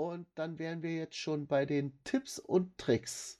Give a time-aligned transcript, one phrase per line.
[0.00, 3.38] Und dann wären wir jetzt schon bei den Tipps und Tricks.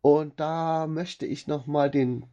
[0.00, 2.26] Und da möchte ich nochmal den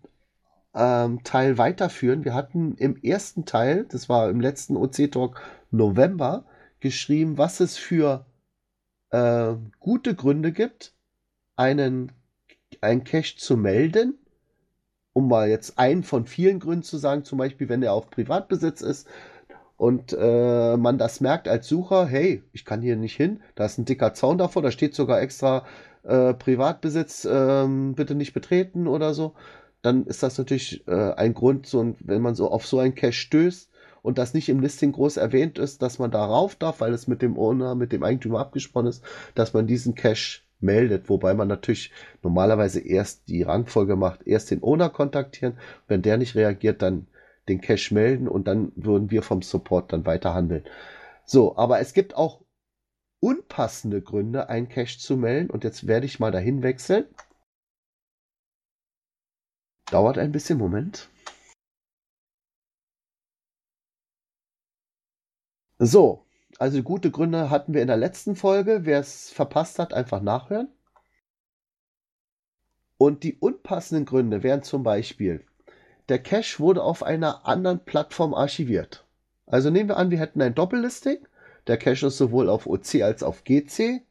[0.74, 2.26] ähm, Teil weiterführen.
[2.26, 5.40] Wir hatten im ersten Teil, das war im letzten OC-Talk
[5.70, 6.46] November,
[6.80, 8.26] geschrieben, was es für
[9.12, 10.96] äh, gute Gründe gibt,
[11.56, 12.12] einen,
[12.82, 14.18] einen Cache zu melden.
[15.14, 18.82] Um mal jetzt einen von vielen Gründen zu sagen, zum Beispiel, wenn er auf Privatbesitz
[18.82, 19.08] ist
[19.78, 23.78] und äh, man das merkt als Sucher, hey, ich kann hier nicht hin, da ist
[23.78, 25.66] ein dicker Zaun davor, da steht sogar extra
[26.04, 29.34] äh, Privatbesitz, äh, bitte nicht betreten oder so,
[29.82, 33.14] dann ist das natürlich äh, ein Grund, so, wenn man so auf so ein Cache
[33.14, 33.72] stößt,
[34.08, 37.22] und das nicht im Listing groß erwähnt ist, dass man darauf darf, weil es mit
[37.22, 39.04] dem Owner, mit dem Eigentümer abgesprochen ist,
[39.36, 41.92] dass man diesen Cache meldet, wobei man natürlich
[42.24, 45.58] normalerweise erst die Rangfolge macht, erst den Owner kontaktieren,
[45.90, 47.08] wenn der nicht reagiert, dann
[47.48, 50.64] den Cache melden und dann würden wir vom Support dann weiter handeln.
[51.26, 52.42] So, aber es gibt auch
[53.20, 57.06] unpassende Gründe, einen Cache zu melden und jetzt werde ich mal dahin wechseln.
[59.90, 61.10] Dauert ein bisschen, Moment.
[65.80, 66.26] So,
[66.60, 68.86] also gute Gründe hatten wir in der letzten Folge.
[68.86, 70.70] Wer es verpasst hat, einfach nachhören.
[72.98, 75.46] Und die unpassenden Gründe wären zum Beispiel,
[76.10, 79.06] der Cache wurde auf einer anderen Plattform archiviert.
[79.46, 81.20] Also nehmen wir an, wir hätten ein Doppellisting.
[81.68, 84.02] Der Cache ist sowohl auf OC als auch auf GC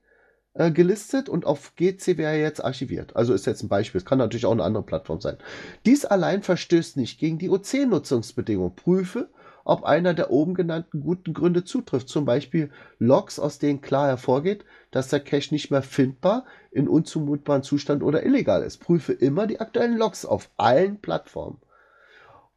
[0.54, 3.16] äh, gelistet und auf GC wäre er jetzt archiviert.
[3.16, 3.98] Also ist jetzt ein Beispiel.
[3.98, 5.36] Es kann natürlich auch eine andere Plattform sein.
[5.84, 8.74] Dies allein verstößt nicht gegen die OC-Nutzungsbedingungen.
[8.74, 9.28] Prüfe,
[9.64, 14.64] ob einer der oben genannten guten Gründe zutrifft, zum Beispiel Logs, aus denen klar hervorgeht,
[14.90, 18.78] dass der Cache nicht mehr findbar, in unzumutbaren Zustand oder illegal ist.
[18.78, 21.58] Prüfe immer die aktuellen Logs auf allen Plattformen.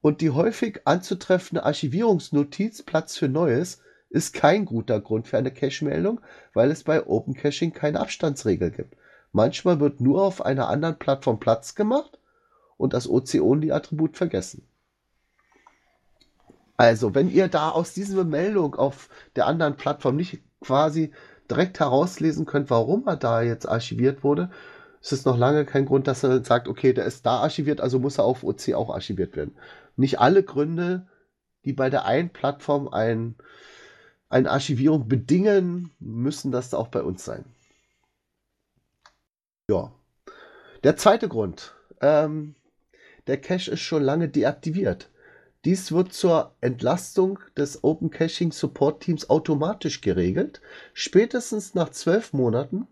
[0.01, 6.21] Und die häufig anzutreffende Archivierungsnotiz Platz für Neues ist kein guter Grund für eine Cache-Meldung,
[6.53, 8.95] weil es bei Open Caching keine Abstandsregel gibt.
[9.31, 12.19] Manchmal wird nur auf einer anderen Plattform Platz gemacht
[12.77, 14.65] und das OC-Only-Attribut vergessen.
[16.77, 21.11] Also, wenn ihr da aus dieser Meldung auf der anderen Plattform nicht quasi
[21.51, 24.49] direkt herauslesen könnt, warum er da jetzt archiviert wurde,
[25.01, 27.99] ist es noch lange kein Grund, dass er sagt, okay, der ist da archiviert, also
[27.99, 29.55] muss er auf OC auch archiviert werden.
[29.99, 31.05] Nicht alle Gründe,
[31.65, 33.35] die bei der einen Plattform ein,
[34.29, 37.43] eine Archivierung bedingen, müssen das auch bei uns sein.
[39.69, 39.91] Ja.
[40.85, 41.75] Der zweite Grund.
[41.99, 42.55] Ähm,
[43.27, 45.09] der Cache ist schon lange deaktiviert.
[45.65, 50.61] Dies wird zur Entlastung des Open Caching Support Teams automatisch geregelt.
[50.93, 52.87] Spätestens nach zwölf Monaten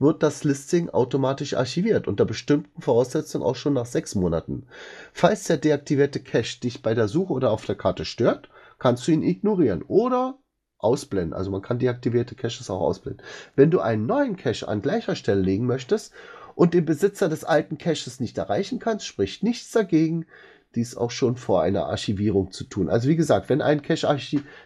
[0.00, 4.66] wird das Listing automatisch archiviert, unter bestimmten Voraussetzungen auch schon nach sechs Monaten.
[5.12, 9.12] Falls der deaktivierte Cache dich bei der Suche oder auf der Karte stört, kannst du
[9.12, 10.38] ihn ignorieren oder
[10.78, 11.34] ausblenden.
[11.34, 13.24] Also man kann deaktivierte Caches auch ausblenden.
[13.54, 16.12] Wenn du einen neuen Cache an gleicher Stelle legen möchtest
[16.54, 20.26] und den Besitzer des alten Caches nicht erreichen kannst, spricht nichts dagegen,
[20.74, 22.88] dies auch schon vor einer Archivierung zu tun.
[22.88, 24.18] Also wie gesagt, wenn ein Cache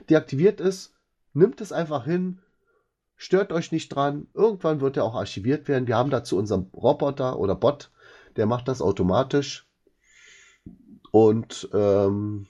[0.09, 0.95] deaktiviert ist,
[1.33, 2.39] nimmt es einfach hin,
[3.25, 4.27] stört euch nicht dran.
[4.35, 5.87] Irgendwann wird er auch archiviert werden.
[5.87, 7.91] Wir haben dazu unseren Roboter oder Bot,
[8.37, 9.67] der macht das automatisch
[11.11, 12.47] und ähm,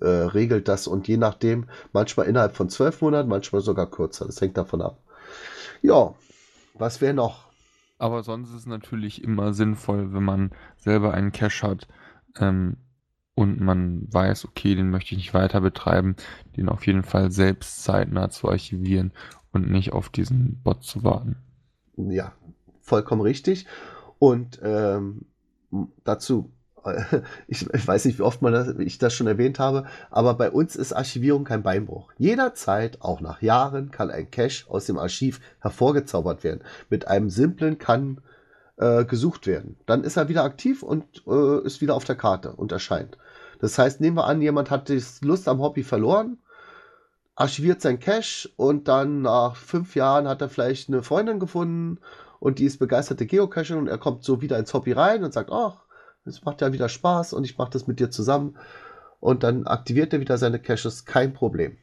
[0.00, 4.26] äh, regelt das und je nachdem, manchmal innerhalb von zwölf Monaten, manchmal sogar kürzer.
[4.26, 4.98] Das hängt davon ab.
[5.80, 6.14] Ja,
[6.74, 7.48] was wäre noch?
[7.96, 11.88] Aber sonst ist es natürlich immer sinnvoll, wenn man selber einen Cache hat,
[12.38, 12.76] ähm,
[13.40, 16.14] und man weiß, okay, den möchte ich nicht weiter betreiben,
[16.56, 19.12] den auf jeden Fall selbst zeitnah zu archivieren
[19.50, 21.36] und nicht auf diesen Bot zu warten.
[21.96, 22.32] Ja,
[22.82, 23.66] vollkommen richtig.
[24.18, 25.24] Und ähm,
[26.04, 26.52] dazu,
[27.48, 30.50] ich, ich, weiß nicht, wie oft man das, ich das schon erwähnt habe, aber bei
[30.50, 32.12] uns ist Archivierung kein Beinbruch.
[32.18, 36.60] Jederzeit, auch nach Jahren, kann ein Cache aus dem Archiv hervorgezaubert werden.
[36.90, 38.20] Mit einem simplen kann
[38.76, 39.76] äh, gesucht werden.
[39.86, 43.18] Dann ist er wieder aktiv und äh, ist wieder auf der Karte und erscheint.
[43.60, 46.38] Das heißt, nehmen wir an, jemand hat die Lust am Hobby verloren,
[47.34, 51.98] archiviert sein Cache und dann nach fünf Jahren hat er vielleicht eine Freundin gefunden
[52.38, 55.50] und die ist begeisterte Geocaching und er kommt so wieder ins Hobby rein und sagt,
[55.52, 55.84] ach,
[56.24, 58.58] es macht ja wieder Spaß und ich mache das mit dir zusammen.
[59.20, 61.76] Und dann aktiviert er wieder seine Caches, kein Problem.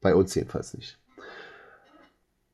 [0.00, 0.98] Bei uns jedenfalls nicht.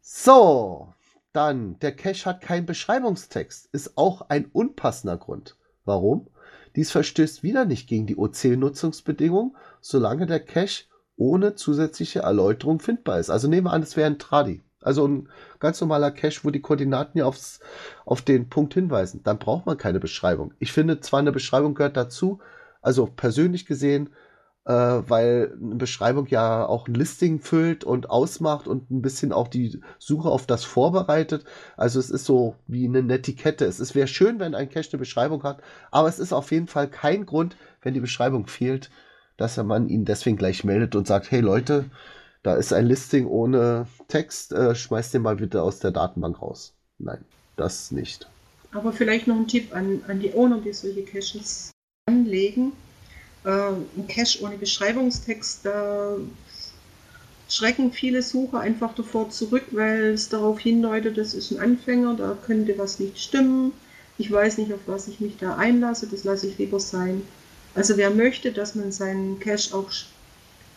[0.00, 0.94] So,
[1.32, 3.69] dann, der Cache hat keinen Beschreibungstext.
[3.72, 5.56] Ist auch ein unpassender Grund.
[5.84, 6.28] Warum?
[6.76, 10.84] Dies verstößt wieder nicht gegen die OC-Nutzungsbedingungen, solange der Cache
[11.16, 13.30] ohne zusätzliche Erläuterung findbar ist.
[13.30, 14.62] Also nehmen wir an, es wäre ein Tradi.
[14.80, 15.28] Also ein
[15.60, 17.60] ganz normaler Cache, wo die Koordinaten ja aufs,
[18.04, 19.20] auf den Punkt hinweisen.
[19.22, 20.54] Dann braucht man keine Beschreibung.
[20.58, 22.40] Ich finde zwar eine Beschreibung gehört dazu,
[22.80, 24.10] also persönlich gesehen,
[24.64, 29.48] äh, weil eine Beschreibung ja auch ein Listing füllt und ausmacht und ein bisschen auch
[29.48, 31.44] die Suche auf das vorbereitet.
[31.76, 33.64] Also es ist so wie eine Netiquette.
[33.64, 36.88] Es wäre schön, wenn ein Cache eine Beschreibung hat, aber es ist auf jeden Fall
[36.88, 38.90] kein Grund, wenn die Beschreibung fehlt,
[39.36, 41.86] dass man ihn deswegen gleich meldet und sagt, hey Leute,
[42.44, 46.74] da ist ein Listing ohne Text, äh, schmeißt den mal bitte aus der Datenbank raus.
[46.98, 47.24] Nein,
[47.56, 48.28] das nicht.
[48.72, 51.70] Aber vielleicht noch ein Tipp an, an die Owner, die solche Caches
[52.06, 52.72] anlegen
[53.44, 56.16] äh, ein Cache ohne Beschreibungstext, da
[57.48, 62.36] schrecken viele Sucher einfach davor zurück, weil es darauf hindeutet, das ist ein Anfänger, da
[62.46, 63.72] könnte was nicht stimmen.
[64.18, 67.22] Ich weiß nicht, auf was ich mich da einlasse, das lasse ich lieber sein.
[67.74, 69.90] Also wer möchte, dass man seinen Cache auch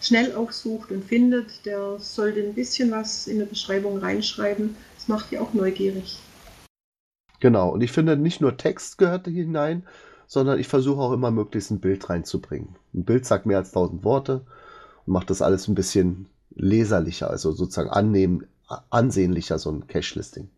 [0.02, 4.76] schnell aufsucht und findet, der sollte ein bisschen was in der Beschreibung reinschreiben.
[4.96, 6.18] Das macht ja auch neugierig.
[7.40, 9.84] Genau, und ich finde, nicht nur Text gehört hinein,
[10.28, 12.76] sondern ich versuche auch immer möglichst ein Bild reinzubringen.
[12.94, 14.46] Ein Bild sagt mehr als tausend Worte
[15.06, 18.48] und macht das alles ein bisschen leserlicher, also sozusagen annehmen,
[18.90, 20.50] ansehnlicher, so ein Cache-Listing.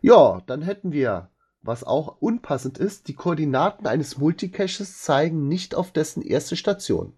[0.00, 1.28] Ja, dann hätten wir,
[1.62, 7.14] was auch unpassend ist, die Koordinaten eines Multicaches zeigen nicht auf dessen erste Station.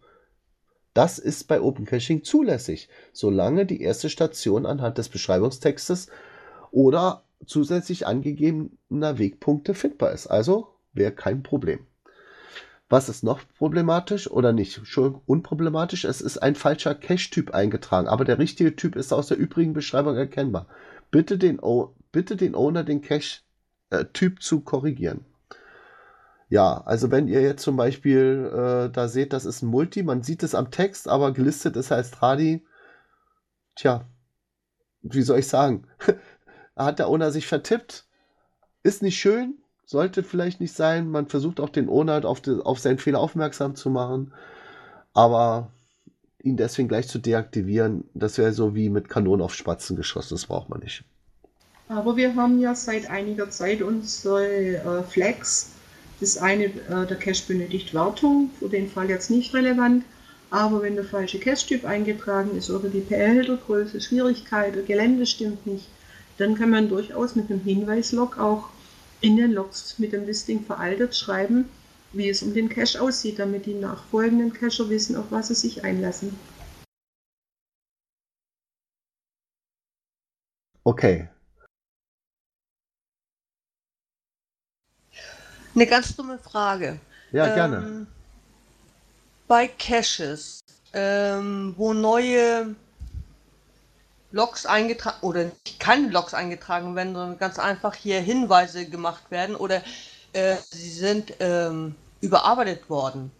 [0.95, 6.09] Das ist bei Open Caching zulässig, solange die erste Station anhand des Beschreibungstextes
[6.71, 10.27] oder zusätzlich angegebener Wegpunkte findbar ist.
[10.27, 11.87] Also wäre kein Problem.
[12.89, 14.87] Was ist noch problematisch oder nicht?
[14.87, 16.05] Schon unproblematisch.
[16.05, 20.17] Es ist ein falscher Cache-Typ eingetragen, aber der richtige Typ ist aus der übrigen Beschreibung
[20.17, 20.69] erkennbar.
[21.11, 25.25] Bitte den, o bitte den Owner den Cache-Typ zu korrigieren.
[26.49, 30.23] Ja, also wenn ihr jetzt zum Beispiel äh, da seht, das ist ein Multi, man
[30.23, 32.65] sieht es am Text, aber gelistet ist als Tradi.
[33.75, 34.07] Tja,
[35.03, 35.89] wie soll ich sagen?
[36.77, 38.07] Hat der Owner sich vertippt?
[38.85, 41.09] Ist nicht schön, sollte vielleicht nicht sein.
[41.09, 44.33] Man versucht auch den Owner auf, auf seinen Fehler aufmerksam zu machen.
[45.15, 45.71] Aber
[46.43, 50.35] ihn deswegen gleich zu deaktivieren, das wäre so wie mit Kanonen auf Spatzen geschossen.
[50.35, 51.05] Das braucht man nicht.
[51.89, 54.45] Aber wir haben ja seit einiger Zeit unsere
[54.77, 55.71] äh, Flags.
[56.21, 60.05] Das eine, äh, der Cache benötigt Wartung, für den Fall jetzt nicht relevant.
[60.51, 65.87] Aber wenn der falsche Cache-Typ eingetragen ist oder die Behältergröße, Schwierigkeit, Gelände stimmt nicht,
[66.39, 68.69] dann kann man durchaus mit einem Hinweislog auch
[69.27, 71.69] in den Logs mit dem Listing veraltet schreiben,
[72.13, 75.83] wie es um den Cache aussieht, damit die nachfolgenden Cacher wissen, auf was sie sich
[75.83, 76.39] einlassen.
[80.85, 81.29] Okay.
[85.75, 87.01] Eine ganz dumme Frage.
[87.33, 88.07] Ja, ähm, gerne.
[89.49, 90.61] Bei Caches,
[90.93, 92.77] ähm, wo neue
[94.33, 99.83] Logs eingetragen oder keine Logs eingetragen werden, sondern ganz einfach hier Hinweise gemacht werden oder
[100.33, 103.31] äh, sie sind ähm, überarbeitet worden.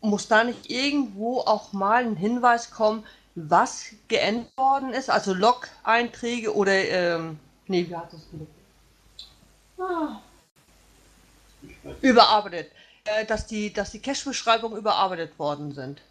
[0.00, 3.04] Muss da nicht irgendwo auch mal ein Hinweis kommen,
[3.34, 5.08] was geändert worden ist?
[5.08, 7.38] Also Log-Einträge oder ähm,
[7.68, 8.20] nee, wie hat das?
[9.78, 10.20] Ah.
[12.00, 12.72] Überarbeitet.
[13.04, 16.02] Äh, dass die, dass die Cache-Beschreibungen überarbeitet worden sind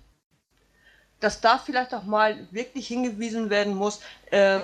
[1.22, 4.02] dass da vielleicht auch mal wirklich hingewiesen werden muss,
[4.32, 4.60] äh,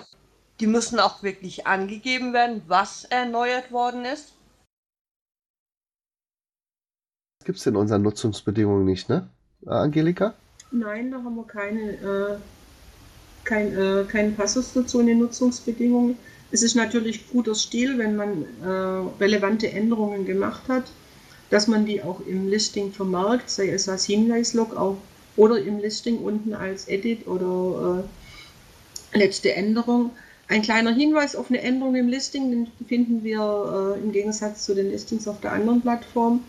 [0.60, 4.34] die müssen auch wirklich angegeben werden, was erneuert worden ist.
[7.40, 9.30] Das gibt es in unseren Nutzungsbedingungen nicht, ne,
[9.66, 10.34] Angelika?
[10.72, 12.38] Nein, da haben wir keine, äh,
[13.44, 16.18] kein, äh, keinen Passus dazu in den Nutzungsbedingungen.
[16.52, 20.86] Es ist natürlich guter Stil, wenn man äh, relevante Änderungen gemacht hat,
[21.50, 24.98] dass man die auch im Listing vermerkt, sei es als Hinweislog auch
[25.38, 28.04] oder im Listing unten als Edit oder
[29.14, 30.12] äh, letzte Änderung.
[30.50, 34.76] Ein kleiner Hinweis auf eine Änderung im Listing, den finden wir äh, im Gegensatz zu
[34.76, 36.42] den Listings auf der anderen Plattform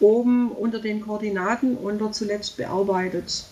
[0.00, 3.44] oben unter den Koordinaten unter zuletzt bearbeitet.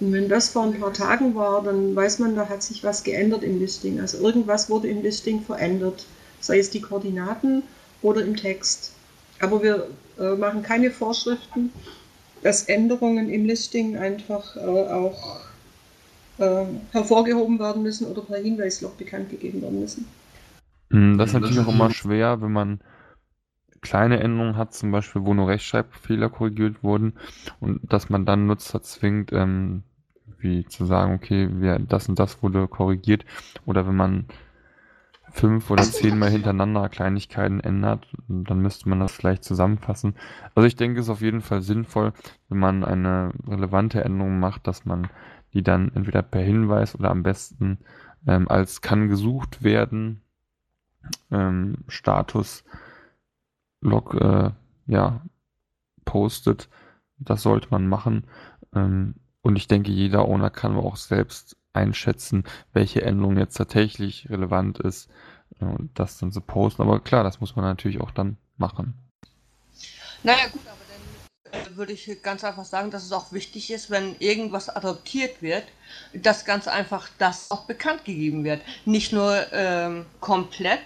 [0.00, 3.02] Und wenn das vor ein paar Tagen war, dann weiß man, da hat sich was
[3.02, 4.00] geändert im Listing.
[4.00, 6.06] Also irgendwas wurde im Listing verändert,
[6.40, 7.62] sei es die Koordinaten
[8.00, 8.92] oder im Text.
[9.40, 9.88] Aber wir
[10.18, 11.70] äh, machen keine Vorschriften,
[12.42, 15.40] dass Änderungen im Listing einfach äh, auch
[16.38, 20.06] äh, hervorgehoben werden müssen oder per Hinweislog bekannt gegeben werden müssen.
[20.90, 22.80] Hm, das ist natürlich auch immer schwer, wenn man
[23.80, 27.14] kleine Änderungen hat, zum Beispiel, wo nur Rechtschreibfehler korrigiert wurden
[27.60, 29.84] und dass man dann Nutzer zwingt, ähm,
[30.38, 33.24] wie zu sagen, okay, wir, das und das wurde korrigiert
[33.66, 34.26] oder wenn man
[35.32, 40.14] fünf oder zehnmal hintereinander Kleinigkeiten ändert, dann müsste man das vielleicht zusammenfassen.
[40.54, 42.12] Also ich denke, es ist auf jeden Fall sinnvoll,
[42.48, 45.08] wenn man eine relevante Änderung macht, dass man
[45.52, 47.78] die dann entweder per Hinweis oder am besten
[48.26, 50.22] ähm, als kann gesucht werden
[51.30, 52.64] ähm, Status
[53.80, 54.50] Log äh,
[54.86, 55.22] ja
[56.04, 56.68] postet.
[57.18, 58.24] Das sollte man machen.
[58.74, 64.78] Ähm, und ich denke, jeder Owner kann auch selbst einschätzen, welche Änderung jetzt tatsächlich relevant
[64.78, 65.08] ist
[65.60, 66.82] äh, und das dann so posten.
[66.82, 68.94] Aber klar, das muss man natürlich auch dann machen.
[70.22, 70.76] Naja, gut, aber
[71.52, 75.40] dann äh, würde ich ganz einfach sagen, dass es auch wichtig ist, wenn irgendwas adoptiert
[75.40, 75.64] wird,
[76.12, 78.60] dass ganz einfach das auch bekannt gegeben wird.
[78.84, 80.80] Nicht nur ähm, komplett,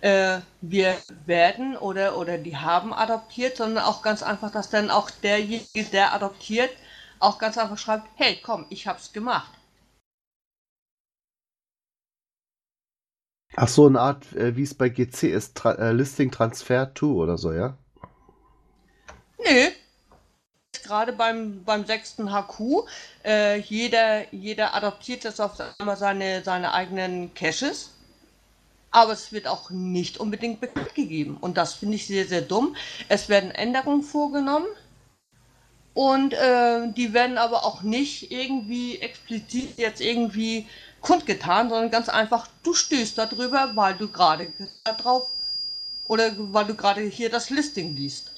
[0.00, 5.10] äh, wir werden oder, oder die haben adoptiert, sondern auch ganz einfach, dass dann auch
[5.10, 6.70] derjenige, der adoptiert,
[7.18, 9.52] auch ganz einfach schreibt, hey, komm, ich hab's gemacht.
[13.62, 17.12] Ach so, eine Art, äh, wie es bei GC ist, Tra äh, Listing Transfer to
[17.12, 17.76] oder so, ja?
[19.36, 19.68] Nö.
[20.82, 22.86] Gerade beim, beim sechsten HQ,
[23.22, 27.90] äh, jeder, jeder adoptiert jetzt auf einmal seine, seine eigenen Caches,
[28.92, 31.36] aber es wird auch nicht unbedingt bekannt gegeben.
[31.38, 32.74] Und das finde ich sehr, sehr dumm.
[33.10, 34.68] Es werden Änderungen vorgenommen
[35.92, 40.66] und äh, die werden aber auch nicht irgendwie explizit jetzt irgendwie
[41.00, 44.52] kundgetan, sondern ganz einfach, du stößt darüber, weil du gerade
[44.98, 45.28] drauf
[46.06, 48.32] oder weil du gerade hier das Listing liest.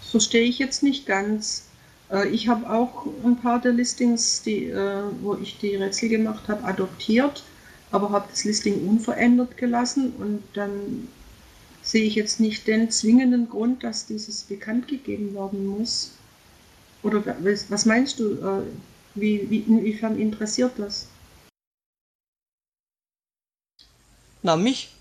[0.00, 1.66] Verstehe ich jetzt nicht ganz.
[2.10, 6.48] Äh, ich habe auch ein paar der Listings, die, äh, wo ich die Rätsel gemacht
[6.48, 7.44] habe, adoptiert,
[7.92, 11.08] aber habe das Listing unverändert gelassen und dann
[11.82, 16.12] sehe ich jetzt nicht den zwingenden Grund, dass dieses bekannt gegeben werden muss.
[17.02, 17.24] Oder
[17.68, 18.34] was meinst du?
[18.34, 18.62] Äh,
[19.14, 21.08] wie, wie, inwiefern interessiert das?
[24.42, 24.94] Na, mich.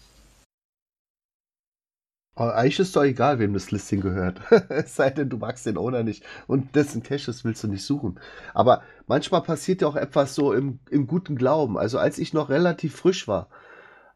[2.36, 4.40] Aber eigentlich ist doch egal, wem das Listing gehört.
[4.70, 8.20] es sei denn, du magst den Owner nicht und dessen Caches willst du nicht suchen.
[8.54, 11.78] Aber manchmal passiert ja auch etwas so im, im guten Glauben.
[11.78, 13.50] Also als ich noch relativ frisch war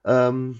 [0.05, 0.59] ähm,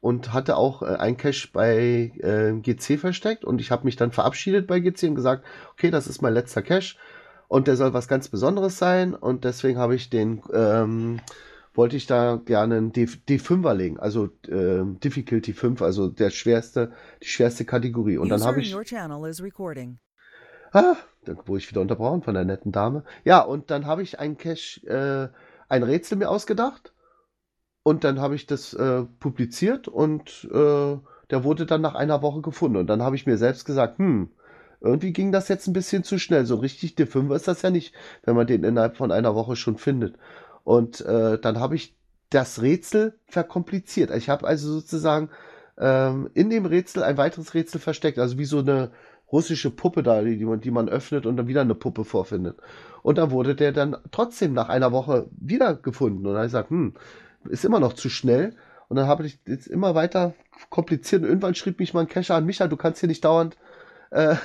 [0.00, 4.12] und hatte auch äh, ein Cache bei äh, GC versteckt und ich habe mich dann
[4.12, 6.96] verabschiedet bei GC und gesagt, okay, das ist mein letzter Cache
[7.48, 11.20] und der soll was ganz Besonderes sein und deswegen habe ich den ähm,
[11.74, 16.92] wollte ich da gerne einen D, D5er legen, also äh, Difficulty 5, also der schwerste,
[17.22, 18.18] die schwerste Kategorie.
[18.18, 18.74] Und dann habe ich.
[20.72, 23.04] Ah, dann wurde ich wieder unterbrochen von der netten Dame.
[23.24, 25.28] Ja, und dann habe ich ein Cache, äh,
[25.68, 26.91] ein Rätsel mir ausgedacht.
[27.82, 30.96] Und dann habe ich das äh, publiziert und äh,
[31.30, 32.76] der wurde dann nach einer Woche gefunden.
[32.76, 34.30] Und dann habe ich mir selbst gesagt, hm,
[34.80, 36.44] irgendwie ging das jetzt ein bisschen zu schnell.
[36.44, 39.78] So richtig D5 ist das ja nicht, wenn man den innerhalb von einer Woche schon
[39.78, 40.16] findet.
[40.64, 41.96] Und äh, dann habe ich
[42.30, 44.10] das Rätsel verkompliziert.
[44.10, 45.30] Ich habe also sozusagen
[45.78, 48.90] ähm, in dem Rätsel ein weiteres Rätsel versteckt, also wie so eine
[49.30, 52.58] russische Puppe da, die man, die man öffnet und dann wieder eine Puppe vorfindet.
[53.02, 56.18] Und dann wurde der dann trotzdem nach einer Woche wieder gefunden.
[56.18, 56.94] Und dann habe ich gesagt, hm,
[57.48, 58.54] ist immer noch zu schnell.
[58.88, 60.34] Und dann habe ich jetzt immer weiter
[60.70, 61.22] kompliziert.
[61.22, 63.56] Und irgendwann schrieb mich mein Cacher an, Micha, du kannst hier nicht dauernd
[64.10, 64.36] äh,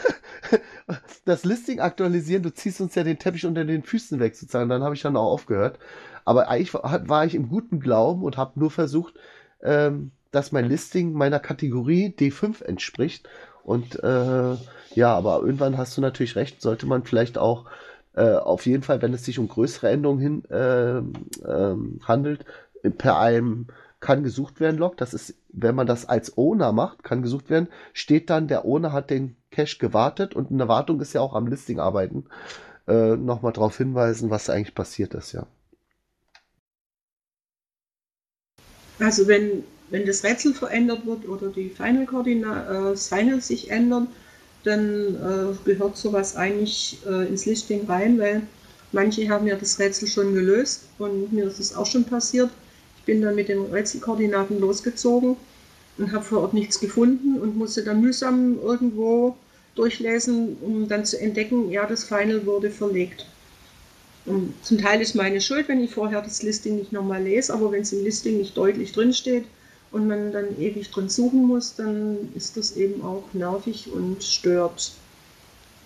[1.25, 4.69] das Listing aktualisieren, du ziehst uns ja den Teppich unter den Füßen weg, sozusagen.
[4.69, 5.79] Dann habe ich dann auch aufgehört.
[6.25, 9.13] Aber eigentlich war, ich im guten Glauben und habe nur versucht,
[9.61, 13.27] ähm, dass mein Listing meiner Kategorie D5 entspricht.
[13.63, 14.55] Und äh,
[14.95, 17.65] ja, aber irgendwann hast du natürlich recht, sollte man vielleicht auch
[18.13, 21.01] äh, auf jeden Fall, wenn es sich um größere Änderungen hin, äh,
[22.05, 22.45] handelt,
[22.91, 23.67] per einem
[23.99, 24.97] kann gesucht werden Log.
[24.97, 28.91] Das ist, wenn man das als Owner macht, kann gesucht werden, steht dann, der Owner
[28.91, 32.25] hat den Cache gewartet und eine Wartung ist ja auch am Listing arbeiten.
[32.87, 35.47] Äh, Nochmal darauf hinweisen, was eigentlich passiert ist, ja.
[38.99, 44.07] Also wenn, wenn das Rätsel verändert wird oder die Final-Koordinate, äh, das Final sich ändert,
[44.63, 48.41] dann äh, gehört sowas eigentlich äh, ins Listing rein, weil
[48.91, 52.49] manche haben ja das Rätsel schon gelöst und mir ist es auch schon passiert
[53.07, 55.37] bin dann mit den Rätselkoordinaten losgezogen
[55.97, 59.35] und habe vor Ort nichts gefunden und musste dann mühsam irgendwo
[59.73, 63.25] durchlesen, um dann zu entdecken, ja, das Final wurde verlegt.
[64.25, 67.71] Und zum Teil ist meine Schuld, wenn ich vorher das Listing nicht nochmal lese, aber
[67.71, 69.45] wenn es im Listing nicht deutlich drin steht
[69.91, 74.91] und man dann ewig drin suchen muss, dann ist das eben auch nervig und stört.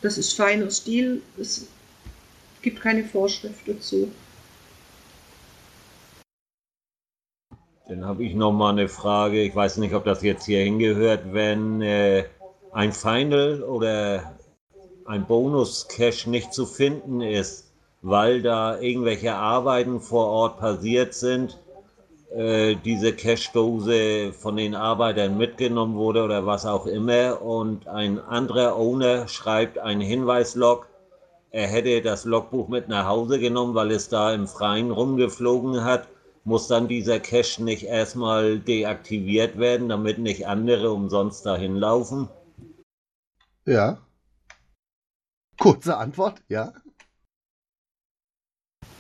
[0.02, 1.68] Das ist feiner Stil, es
[2.64, 4.10] gibt keine Vorschrift dazu.
[7.92, 9.42] Dann habe ich noch mal eine Frage.
[9.42, 12.24] Ich weiß nicht, ob das jetzt hier hingehört, wenn äh,
[12.72, 14.32] ein Final oder
[15.06, 21.60] ein Bonus-Cache nicht zu finden ist, weil da irgendwelche Arbeiten vor Ort passiert sind,
[22.34, 28.78] äh, diese Cache-Dose von den Arbeitern mitgenommen wurde oder was auch immer und ein anderer
[28.78, 30.88] Owner schreibt einen Hinweislog,
[31.50, 36.08] er hätte das Logbuch mit nach Hause genommen, weil es da im Freien rumgeflogen hat
[36.44, 42.30] muss dann dieser Cache nicht erstmal deaktiviert werden, damit nicht andere umsonst dahin laufen?
[43.66, 44.00] Ja.
[45.58, 46.74] Kurze Antwort, ja.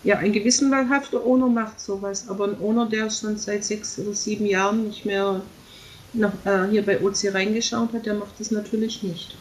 [0.03, 4.45] Ja, ein gewissenhafter Owner macht sowas, aber ein Owner, der schon seit sechs oder sieben
[4.45, 5.41] Jahren nicht mehr
[6.13, 9.37] nach, äh, hier bei OC reingeschaut hat, der macht das natürlich nicht.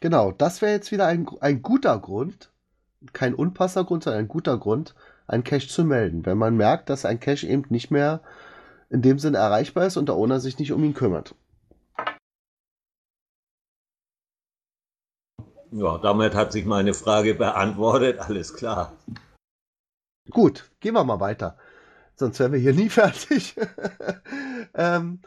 [0.00, 2.50] Genau, das wäre jetzt wieder ein, ein guter Grund,
[3.12, 4.94] kein unpasser Grund, sondern ein guter Grund,
[5.32, 8.20] ein Cache zu melden, wenn man merkt, dass ein Cache eben nicht mehr
[8.90, 11.34] in dem Sinne erreichbar ist und der Owner sich nicht um ihn kümmert.
[15.70, 18.18] Ja, damit hat sich meine Frage beantwortet.
[18.18, 18.92] Alles klar.
[20.30, 21.56] Gut, gehen wir mal weiter.
[22.14, 23.56] Sonst wären wir hier nie fertig.
[24.74, 25.20] ähm,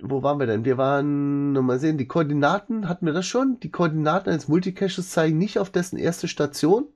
[0.00, 0.64] wo waren wir denn?
[0.64, 3.58] Wir waren, mal sehen, die Koordinaten, hatten wir das schon?
[3.58, 6.86] Die Koordinaten eines Multicaches zeigen nicht auf dessen erste Station.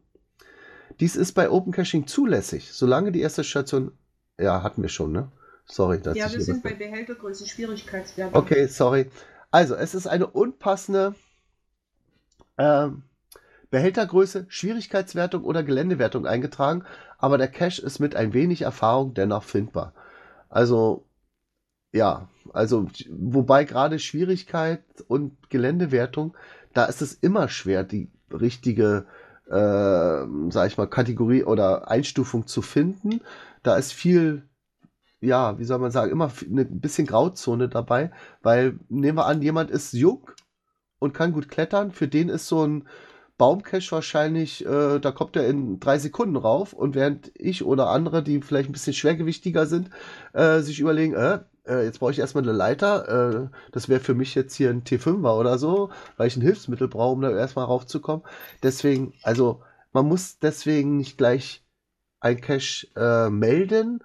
[1.02, 3.90] Dies ist bei Open Caching zulässig, solange die erste Station,
[4.38, 5.32] ja, hatten wir schon, ne?
[5.64, 6.00] Sorry.
[6.00, 8.32] Dass ja, wir sind bei Behältergröße, Schwierigkeitswert.
[8.32, 9.10] Okay, sorry.
[9.50, 11.16] Also, es ist eine unpassende
[12.56, 13.02] ähm,
[13.70, 16.84] Behältergröße, Schwierigkeitswertung oder Geländewertung eingetragen,
[17.18, 19.94] aber der Cache ist mit ein wenig Erfahrung dennoch findbar.
[20.50, 21.04] Also,
[21.90, 26.36] ja, also, wobei gerade Schwierigkeit und Geländewertung,
[26.74, 29.06] da ist es immer schwer, die richtige,
[29.52, 33.20] äh, sag ich mal, Kategorie oder Einstufung zu finden.
[33.62, 34.44] Da ist viel,
[35.20, 38.10] ja, wie soll man sagen, immer f- eine bisschen Grauzone dabei,
[38.42, 40.30] weil nehmen wir an, jemand ist jung
[40.98, 42.88] und kann gut klettern, für den ist so ein
[43.38, 48.22] Baumcache wahrscheinlich, äh, da kommt er in drei Sekunden rauf und während ich oder andere,
[48.22, 49.90] die vielleicht ein bisschen schwergewichtiger sind,
[50.34, 54.14] äh, sich überlegen, äh, äh, jetzt brauche ich erstmal eine Leiter, äh, das wäre für
[54.14, 57.66] mich jetzt hier ein T5er oder so, weil ich ein Hilfsmittel brauche, um da erstmal
[57.66, 58.24] raufzukommen.
[58.62, 61.64] Deswegen, also man muss deswegen nicht gleich
[62.20, 64.02] ein Cache äh, melden,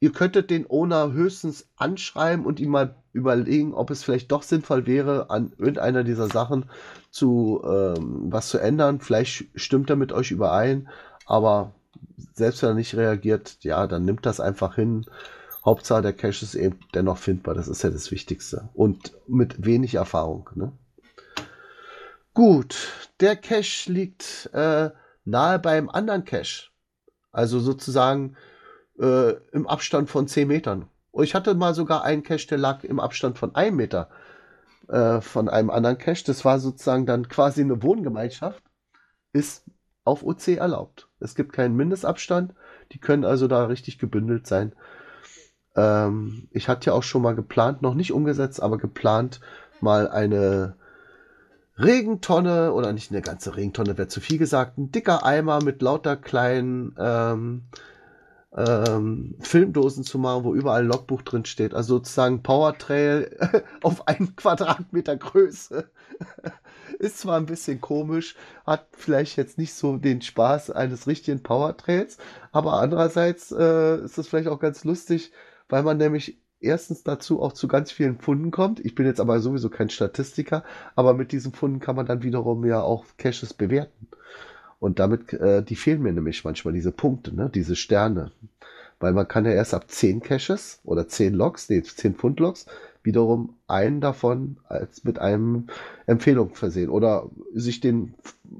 [0.00, 4.86] ihr könntet den Owner höchstens anschreiben und ihm mal überlegen, ob es vielleicht doch sinnvoll
[4.86, 6.66] wäre, an irgendeiner dieser Sachen
[7.10, 9.00] zu ähm, was zu ändern.
[9.00, 10.88] Vielleicht stimmt er mit euch überein,
[11.24, 11.72] aber
[12.34, 15.06] selbst wenn er nicht reagiert, ja, dann nimmt das einfach hin.
[15.66, 17.54] Hauptsache der Cache ist eben dennoch findbar.
[17.54, 18.70] Das ist ja das Wichtigste.
[18.72, 20.48] Und mit wenig Erfahrung.
[20.54, 20.72] Ne?
[22.32, 22.76] Gut,
[23.18, 24.90] der Cache liegt äh,
[25.24, 26.70] nahe beim anderen Cache.
[27.32, 28.36] Also sozusagen
[29.00, 30.88] äh, im Abstand von 10 Metern.
[31.10, 34.08] Und ich hatte mal sogar einen Cache, der lag im Abstand von einem Meter
[34.88, 36.24] äh, von einem anderen Cache.
[36.24, 38.62] Das war sozusagen dann quasi eine Wohngemeinschaft.
[39.32, 39.64] Ist
[40.04, 41.08] auf OC erlaubt.
[41.18, 42.54] Es gibt keinen Mindestabstand.
[42.92, 44.72] Die können also da richtig gebündelt sein.
[45.76, 49.40] Ähm, ich hatte ja auch schon mal geplant, noch nicht umgesetzt, aber geplant,
[49.80, 50.76] mal eine
[51.78, 56.16] Regentonne oder nicht eine ganze Regentonne, wäre zu viel gesagt, ein dicker Eimer mit lauter
[56.16, 57.64] kleinen ähm,
[58.56, 61.74] ähm, Filmdosen zu machen, wo überall ein Logbuch drin steht.
[61.74, 63.36] Also sozusagen Powertrail
[63.82, 65.90] auf einen Quadratmeter Größe.
[66.98, 72.16] Ist zwar ein bisschen komisch, hat vielleicht jetzt nicht so den Spaß eines richtigen Powertrails,
[72.52, 75.30] aber andererseits äh, ist es vielleicht auch ganz lustig,
[75.68, 78.80] weil man nämlich erstens dazu auch zu ganz vielen Funden kommt.
[78.80, 82.64] Ich bin jetzt aber sowieso kein Statistiker, aber mit diesen Funden kann man dann wiederum
[82.64, 84.08] ja auch Caches bewerten.
[84.78, 87.50] Und damit, äh, die fehlen mir nämlich manchmal, diese Punkte, ne?
[87.52, 88.32] diese Sterne.
[88.98, 92.66] Weil man kann ja erst ab 10 Caches oder 10 Logs, nee, 10 Pfund Logs,
[93.06, 95.68] wiederum einen davon als mit einem
[96.06, 98.14] Empfehlung versehen oder sich den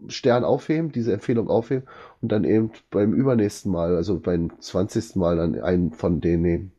[0.08, 1.86] Stern aufheben, diese Empfehlung aufheben
[2.22, 5.16] und dann eben beim übernächsten Mal, also beim 20.
[5.16, 6.72] Mal dann einen von denen nehmen.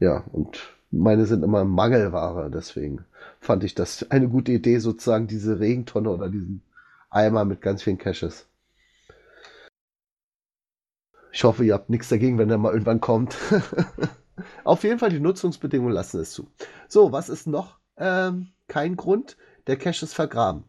[0.00, 0.58] Ja, und
[0.90, 3.04] meine sind immer Mangelware, deswegen
[3.40, 6.62] fand ich das eine gute Idee, sozusagen diese Regentonne oder diesen
[7.10, 8.47] Eimer mit ganz vielen Caches.
[11.32, 13.36] Ich hoffe, ihr habt nichts dagegen, wenn der mal irgendwann kommt.
[14.64, 16.48] Auf jeden Fall, die Nutzungsbedingungen lassen es zu.
[16.88, 19.36] So, was ist noch ähm, kein Grund?
[19.66, 20.64] Der Cache ist vergraben.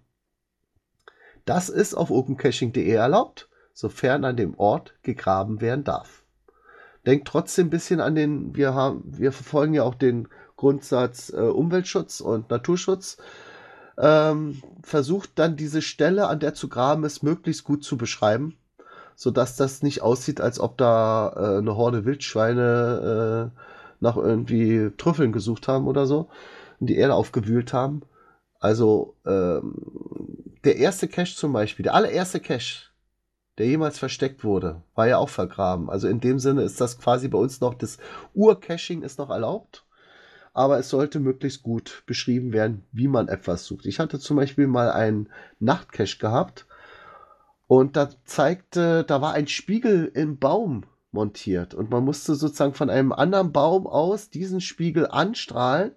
[1.46, 6.24] Das ist auf opencaching.de erlaubt, sofern an dem Ort gegraben werden darf.
[7.06, 11.38] Denkt trotzdem ein bisschen an den, wir haben, wir verfolgen ja auch den Grundsatz äh,
[11.38, 13.18] Umweltschutz und Naturschutz.
[13.98, 18.58] Ähm, versucht dann diese Stelle, an der zu graben ist, möglichst gut zu beschreiben,
[19.20, 23.60] sodass das nicht aussieht, als ob da äh, eine Horde Wildschweine äh,
[24.00, 26.30] nach irgendwie Trüffeln gesucht haben oder so
[26.80, 28.04] und die Erde aufgewühlt haben.
[28.62, 29.76] Also ähm,
[30.64, 32.92] der erste Cache zum Beispiel, der allererste Cache,
[33.58, 35.90] der jemals versteckt wurde, war ja auch vergraben.
[35.90, 37.98] Also in dem Sinne ist das quasi bei uns noch, das
[38.34, 39.84] Ur-Caching ist noch erlaubt,
[40.54, 43.86] aber es sollte möglichst gut beschrieben werden, wie man etwas sucht.
[43.86, 45.28] Ich hatte zum Beispiel mal einen
[45.60, 46.68] Nachtcache gehabt
[47.70, 52.90] und da zeigte, da war ein Spiegel im Baum montiert und man musste sozusagen von
[52.90, 55.92] einem anderen Baum aus diesen Spiegel anstrahlen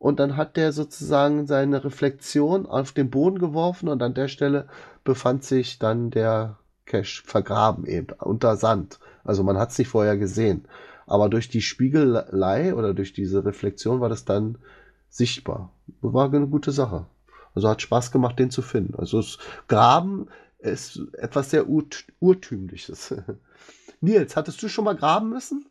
[0.00, 4.66] und dann hat der sozusagen seine Reflexion auf den Boden geworfen und an der Stelle
[5.04, 8.98] befand sich dann der Cache vergraben eben unter Sand.
[9.22, 10.66] Also man hat es nicht vorher gesehen.
[11.06, 14.58] Aber durch die Spiegelei oder durch diese Reflexion war das dann
[15.08, 15.72] sichtbar.
[16.00, 17.06] War eine gute Sache.
[17.54, 18.96] Also hat Spaß gemacht, den zu finden.
[18.96, 19.38] Also das
[19.68, 20.26] Graben
[20.70, 21.84] ist etwas sehr Ur
[22.20, 23.14] Urtümliches.
[24.00, 25.66] Nils, hattest du schon mal graben müssen?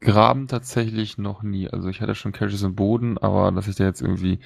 [0.00, 1.68] Graben tatsächlich noch nie.
[1.68, 4.40] Also ich hatte schon Caches im Boden, aber dass ich da jetzt irgendwie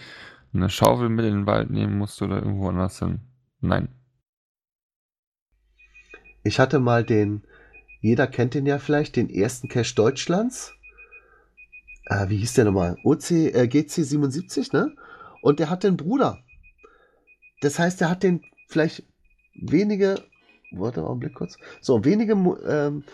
[0.53, 3.21] eine Schaufel mit in den Wald nehmen musste oder irgendwo anders hin.
[3.61, 3.89] Nein.
[6.45, 7.43] Ich hatte mal den,
[8.01, 10.75] jeder kennt den ja vielleicht, den ersten Cache Deutschlands.
[12.07, 12.97] Äh, wie hieß der nochmal?
[13.03, 14.95] OC, äh, GC77, ne?
[15.43, 16.39] Und der hat den Bruder.
[17.61, 19.05] Das heißt, er hat den vielleicht
[19.55, 20.23] wenige,
[20.73, 23.05] warte mal einen Blick kurz, so wenige ähm,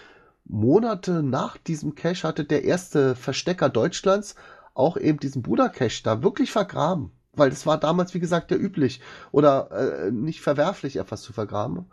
[0.45, 4.35] Monate nach diesem Cache hatte der erste Verstecker Deutschlands
[4.75, 7.13] auch eben diesen Bruder-Cache da wirklich vergraben.
[7.35, 11.87] Weil das war damals, wie gesagt, ja üblich oder äh, nicht verwerflich, etwas zu vergraben.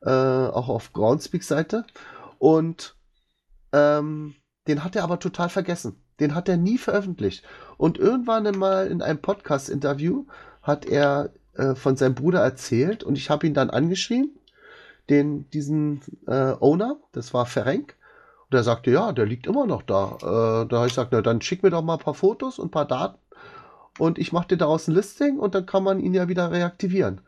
[0.00, 1.84] Äh, auch auf Groundspeak-Seite.
[2.38, 2.96] Und
[3.72, 4.34] ähm,
[4.66, 6.02] den hat er aber total vergessen.
[6.18, 7.44] Den hat er nie veröffentlicht.
[7.76, 10.26] Und irgendwann mal in einem Podcast-Interview
[10.62, 14.30] hat er äh, von seinem Bruder erzählt und ich habe ihn dann angeschrieben
[15.08, 17.96] den, diesen äh, Owner, das war Ferenc.
[18.48, 20.16] Und er sagte, ja, der liegt immer noch da.
[20.18, 22.68] Äh, da habe ich gesagt, na, dann schick mir doch mal ein paar Fotos und
[22.68, 23.18] ein paar Daten
[23.98, 27.20] und ich mache dir daraus ein Listing und dann kann man ihn ja wieder reaktivieren.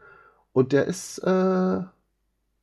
[0.53, 1.81] Und der ist äh,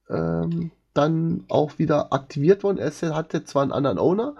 [0.10, 2.78] ähm, dann auch wieder aktiviert worden.
[2.80, 4.36] Er hatte zwar einen anderen Owner,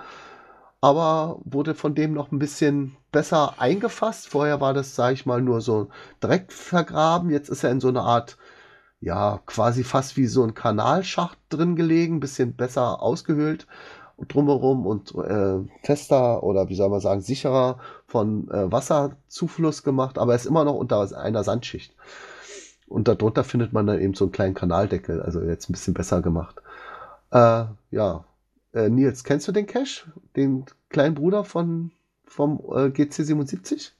[0.82, 4.28] aber wurde von dem noch ein bisschen besser eingefasst.
[4.30, 5.90] Vorher war das, sage ich mal, nur so
[6.24, 7.30] direkt vergraben.
[7.30, 8.38] Jetzt ist er in so einer Art
[9.02, 13.68] ja, quasi fast wie so ein Kanalschacht drin gelegen, bisschen besser ausgehöhlt
[14.28, 20.34] drumherum und äh, fester oder wie soll man sagen, sicherer von äh, Wasserzufluss gemacht, aber
[20.34, 21.94] er ist immer noch unter einer Sandschicht.
[22.88, 26.22] Und darunter findet man dann eben so einen kleinen Kanaldeckel, also jetzt ein bisschen besser
[26.22, 26.62] gemacht.
[27.32, 28.24] Äh, ja,
[28.74, 30.12] äh, Nils, kennst du den Cache?
[30.36, 31.92] Den kleinen Bruder von,
[32.26, 33.92] vom äh, GC77?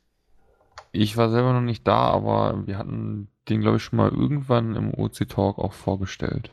[0.92, 4.76] Ich war selber noch nicht da, aber wir hatten den, glaube ich, schon mal irgendwann
[4.76, 6.52] im OC Talk auch vorgestellt.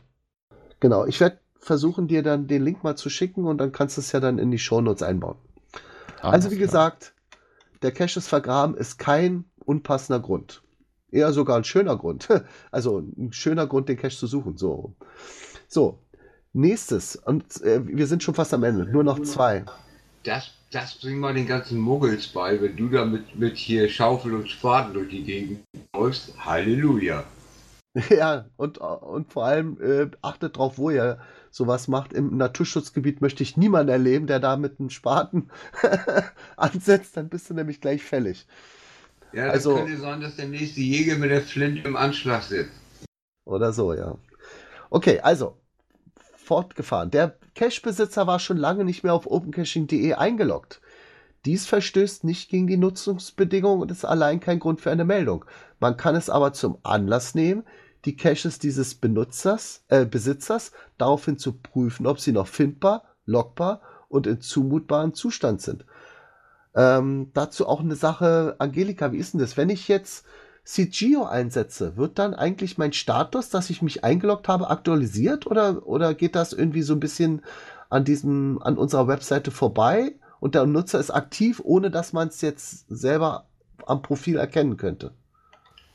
[0.79, 4.01] Genau, ich werde versuchen, dir dann den Link mal zu schicken und dann kannst du
[4.01, 5.37] es ja dann in die Shownotes einbauen.
[6.21, 6.67] Alles also, wie klar.
[6.67, 7.13] gesagt,
[7.81, 10.63] der Cache ist vergraben, ist kein unpassender Grund.
[11.11, 12.27] Eher sogar ein schöner Grund.
[12.71, 14.57] Also ein schöner Grund, den Cache zu suchen.
[14.57, 14.93] So.
[15.67, 15.99] So.
[16.57, 17.15] Nächstes.
[17.15, 18.85] Und äh, wir sind schon fast am Ende.
[18.85, 19.63] Nur noch zwei.
[20.23, 24.33] Das, das bringt mal den ganzen Muggels bei, wenn du da mit, mit hier Schaufel
[24.33, 25.63] und Spaten durch die Gegend
[25.95, 26.33] läufst.
[26.37, 27.23] Halleluja.
[28.11, 32.13] Ja, und, und vor allem äh, achtet drauf, wo ihr sowas macht.
[32.13, 35.49] Im Naturschutzgebiet möchte ich niemanden erleben, der da mit einem Spaten
[36.57, 38.45] ansetzt, dann bist du nämlich gleich fällig.
[39.33, 42.69] Ja, das also, könnte sein, dass der nächste Jäger mit der Flinte im Anschlag sitzt.
[43.45, 44.15] Oder so, ja.
[44.91, 45.57] Okay, also,
[46.47, 47.11] fortgefahren.
[47.11, 50.81] Der Cache-Besitzer war schon lange nicht mehr auf opencaching.de eingeloggt.
[51.45, 55.45] Dies verstößt nicht gegen die Nutzungsbedingungen und ist allein kein Grund für eine Meldung.
[55.79, 57.63] Man kann es aber zum Anlass nehmen,
[58.05, 64.27] die Caches dieses Benutzers, äh, Besitzers daraufhin zu prüfen, ob sie noch findbar, lockbar und
[64.27, 65.85] in zumutbarem Zustand sind.
[66.75, 69.57] Ähm, dazu auch eine Sache, Angelika, wie ist denn das?
[69.57, 70.25] Wenn ich jetzt
[70.67, 76.13] CGO einsetze, wird dann eigentlich mein Status, dass ich mich eingeloggt habe, aktualisiert oder, oder
[76.13, 77.41] geht das irgendwie so ein bisschen
[77.89, 82.41] an diesem, an unserer Webseite vorbei und der Nutzer ist aktiv, ohne dass man es
[82.41, 83.45] jetzt selber
[83.85, 85.11] am Profil erkennen könnte?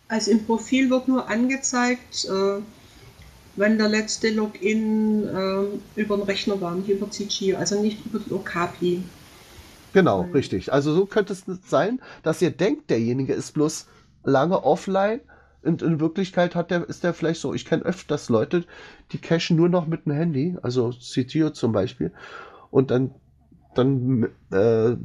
[0.08, 2.62] Also im Profil wird nur angezeigt, äh,
[3.56, 8.20] wann der letzte Login äh, über den Rechner war, nicht über CG, also nicht über
[8.20, 9.02] die Okapi.
[9.92, 10.72] Genau, richtig.
[10.72, 13.86] Also so könnte es sein, dass ihr denkt, derjenige ist bloß
[14.24, 15.20] lange offline
[15.62, 17.54] und in Wirklichkeit hat der, ist der vielleicht so.
[17.54, 18.64] Ich kenne öfters Leute,
[19.12, 22.12] die cachen nur noch mit dem Handy, also CTO zum Beispiel,
[22.70, 23.14] und dann
[23.74, 24.96] dann, äh,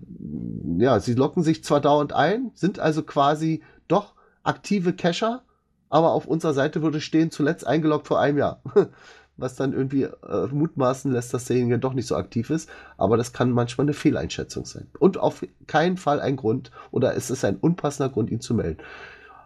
[0.77, 5.43] ja, sie locken sich zwar dauernd ein, sind also quasi doch aktive Cacher,
[5.89, 8.61] aber auf unserer Seite würde stehen, zuletzt eingeloggt vor einem Jahr.
[9.37, 12.69] Was dann irgendwie äh, mutmaßen lässt, dass derjenige doch nicht so aktiv ist.
[12.97, 14.87] Aber das kann manchmal eine Fehleinschätzung sein.
[14.99, 18.81] Und auf keinen Fall ein Grund oder es ist ein unpassender Grund, ihn zu melden.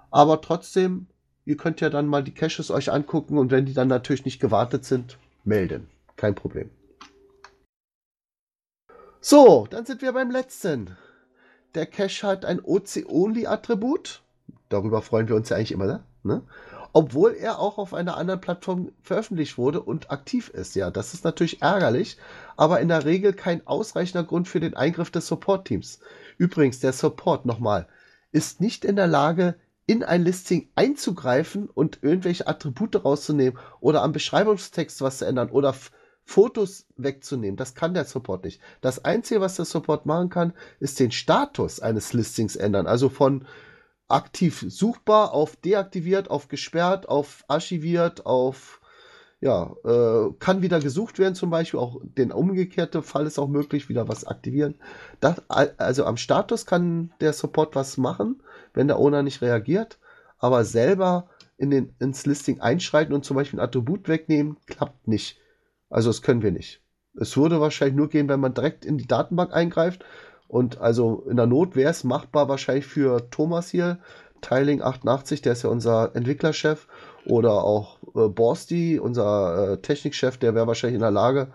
[0.10, 1.08] Aber trotzdem,
[1.46, 4.40] ihr könnt ja dann mal die Caches euch angucken und wenn die dann natürlich nicht
[4.40, 5.88] gewartet sind, melden.
[6.16, 6.70] Kein Problem.
[9.20, 10.98] So, dann sind wir beim letzten.
[11.76, 14.22] Der Cache hat ein OC-Only-Attribut.
[14.70, 16.42] Darüber freuen wir uns ja eigentlich immer, ne?
[16.94, 20.76] Obwohl er auch auf einer anderen Plattform veröffentlicht wurde und aktiv ist.
[20.76, 22.18] Ja, das ist natürlich ärgerlich,
[22.58, 26.00] aber in der Regel kein ausreichender Grund für den Eingriff des Support-Teams.
[26.38, 27.88] Übrigens, der Support nochmal
[28.32, 34.12] ist nicht in der Lage, in ein Listing einzugreifen und irgendwelche Attribute rauszunehmen oder am
[34.12, 35.76] Beschreibungstext was zu ändern oder
[36.24, 37.58] Fotos wegzunehmen.
[37.58, 38.62] Das kann der Support nicht.
[38.80, 42.88] Das Einzige, was der Support machen kann, ist den Status eines Listings ändern.
[42.88, 43.46] Also von
[44.12, 48.82] aktiv suchbar auf deaktiviert, auf gesperrt, auf archiviert, auf
[49.42, 51.80] ja, äh, kann wieder gesucht werden zum Beispiel.
[51.80, 54.76] Auch den umgekehrte Fall ist auch möglich, wieder was aktivieren.
[55.20, 58.44] Das, also am Status kann der Support was machen,
[58.76, 59.98] wenn der Owner nicht reagiert,
[60.38, 65.40] aber selber in den, ins Listing einschreiten und zum Beispiel ein Attribut wegnehmen, klappt nicht.
[65.90, 66.82] Also das können wir nicht.
[67.16, 70.06] Es würde wahrscheinlich nur gehen, wenn man direkt in die Datenbank eingreift.
[70.52, 74.00] Und also in der Not wäre es machbar wahrscheinlich für Thomas hier,
[74.42, 76.88] Tiling 88, der ist ja unser Entwicklerchef,
[77.26, 81.54] oder auch äh, Borsti, unser äh, Technikchef, der wäre wahrscheinlich in der Lage,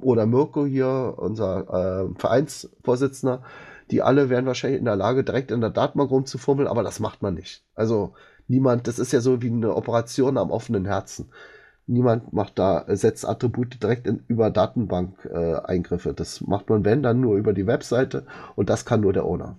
[0.00, 3.44] oder Mirko hier, unser äh, Vereinsvorsitzender,
[3.92, 7.22] die alle wären wahrscheinlich in der Lage, direkt in der Datenbank rumzufummeln, aber das macht
[7.22, 7.62] man nicht.
[7.76, 8.14] Also
[8.48, 11.30] niemand, das ist ja so wie eine Operation am offenen Herzen.
[11.86, 16.10] Niemand macht da, setzt Attribute direkt in, über Datenbank-Eingriffe.
[16.10, 19.26] Äh, das macht man, wenn, dann nur über die Webseite und das kann nur der
[19.26, 19.56] Owner.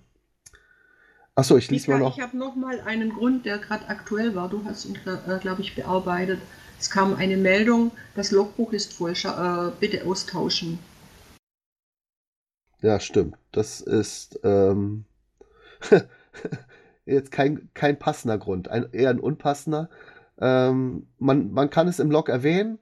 [1.36, 2.18] Achso, ich lese mal noch.
[2.18, 4.50] Ich habe noch mal einen Grund, der gerade aktuell war.
[4.50, 6.40] Du hast ihn, äh, glaube ich, bearbeitet.
[6.80, 9.12] Es kam eine Meldung, das Logbuch ist voll.
[9.12, 10.80] Äh, bitte austauschen.
[12.82, 13.38] Ja, stimmt.
[13.52, 15.06] Das ist ähm,
[17.06, 19.90] jetzt kein, kein passender Grund, ein, eher ein unpassender.
[20.40, 22.80] Ähm, man, man kann es im Log erwähnen.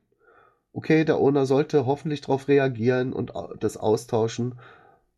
[0.73, 4.55] Okay, der Owner sollte hoffentlich darauf reagieren und das austauschen.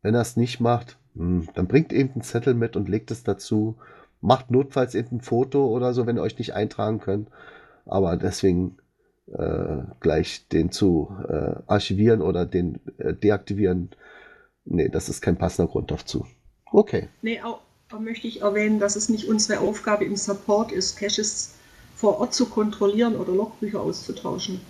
[0.02, 3.24] Wenn er es nicht macht, hm, dann bringt eben einen Zettel mit und legt es
[3.24, 3.76] dazu.
[4.20, 7.30] Macht notfalls eben ein Foto oder so, wenn ihr euch nicht eintragen könnt.
[7.86, 8.78] Aber deswegen
[9.32, 13.90] äh, gleich den zu äh, archivieren oder den äh, deaktivieren,
[14.64, 16.26] nee, das ist kein passender Grund dazu.
[16.70, 17.08] Okay.
[17.22, 17.60] Nee, auch,
[17.92, 21.55] auch möchte ich erwähnen, dass es nicht unsere Aufgabe im Support ist, Caches
[21.96, 24.60] vor Ort zu kontrollieren oder Logbücher auszutauschen.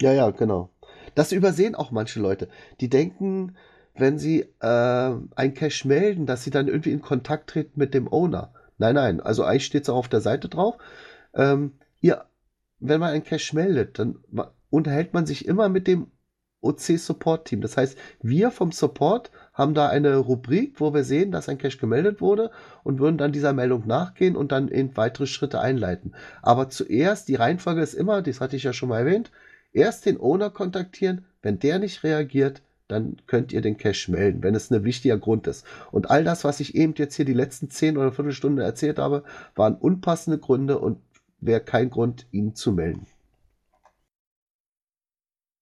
[0.00, 0.70] Ja, ja, genau.
[1.14, 2.48] Das übersehen auch manche Leute.
[2.80, 3.56] Die denken,
[3.94, 8.12] wenn sie äh, ein Cache melden, dass sie dann irgendwie in Kontakt treten mit dem
[8.12, 8.52] Owner.
[8.78, 9.20] Nein, nein.
[9.20, 10.76] Also eigentlich steht es auch auf der Seite drauf.
[11.34, 12.24] Ähm, ihr,
[12.78, 14.18] wenn man ein Cache meldet, dann
[14.70, 16.10] unterhält man sich immer mit dem
[16.62, 17.60] OC-Support-Team.
[17.60, 21.78] Das heißt, wir vom Support haben da eine Rubrik, wo wir sehen, dass ein Cache
[21.78, 22.50] gemeldet wurde
[22.84, 26.14] und würden dann dieser Meldung nachgehen und dann in weitere Schritte einleiten.
[26.42, 29.30] Aber zuerst, die Reihenfolge ist immer, das hatte ich ja schon mal erwähnt,
[29.72, 34.54] erst den Owner kontaktieren, wenn der nicht reagiert, dann könnt ihr den Cache melden, wenn
[34.54, 35.64] es ein wichtiger Grund ist.
[35.92, 39.24] Und all das, was ich eben jetzt hier die letzten 10 oder Viertelstunde erzählt habe,
[39.54, 40.98] waren unpassende Gründe und
[41.40, 43.06] wäre kein Grund, ihn zu melden.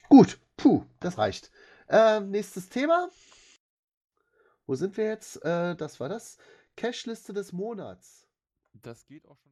[0.09, 1.51] Gut, puh, das reicht.
[1.91, 3.09] Ähm, nächstes Thema.
[4.69, 5.43] Wo sind wir jetzt?
[5.45, 6.37] Äh, das war das.
[6.77, 8.29] Cache-Liste des Monats.
[8.75, 9.47] Das geht auch schon.